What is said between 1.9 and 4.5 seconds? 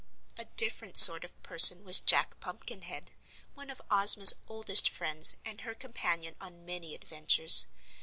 Jack Pumpkinhead, one of Ozma's